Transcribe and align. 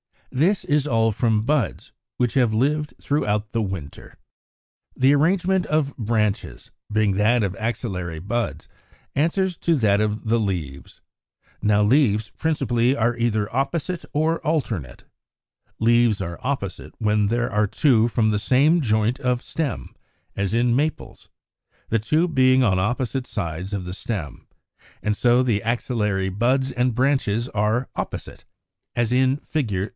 This 0.33 0.63
is 0.63 0.87
all 0.87 1.11
from 1.11 1.41
buds 1.43 1.91
which 2.17 2.33
have 2.35 2.53
lived 2.55 2.93
through 3.01 3.19
the 3.51 3.61
winter. 3.61 4.17
54. 4.93 4.93
=The 4.97 5.13
Arrangement 5.13 5.65
of 5.67 5.95
Branches=, 5.97 6.71
being 6.91 7.15
that 7.15 7.43
of 7.43 7.55
axillary 7.57 8.17
buds, 8.17 8.67
answers 9.13 9.57
to 9.57 9.75
that 9.75 9.99
of 10.01 10.29
the 10.29 10.39
leaves. 10.39 11.01
Now 11.61 11.83
leaves 11.83 12.29
principally 12.37 12.95
are 12.95 13.15
either 13.17 13.53
opposite 13.53 14.03
or 14.13 14.39
alternate. 14.39 15.03
Leaves 15.79 16.19
are 16.21 16.39
opposite 16.41 16.95
when 16.97 17.27
there 17.27 17.51
are 17.51 17.67
two 17.67 18.07
from 18.07 18.31
the 18.31 18.39
same 18.39 18.79
joint 18.81 19.19
of 19.19 19.43
stem, 19.43 19.93
as 20.35 20.53
in 20.53 20.75
Maples 20.75 21.23
(Fig. 21.27 21.69
20), 21.89 21.89
the 21.89 21.99
two 21.99 22.27
being 22.29 22.63
on 22.63 22.79
opposite 22.79 23.27
sides 23.27 23.73
of 23.73 23.83
the 23.83 23.93
stem; 23.93 24.47
and 25.03 25.15
so 25.15 25.43
the 25.43 25.61
axillary 25.61 26.29
buds 26.29 26.71
and 26.71 26.95
branches 26.95 27.49
are 27.49 27.89
opposite, 27.97 28.45
as 28.95 29.11
in 29.11 29.35
Fig. 29.37 29.89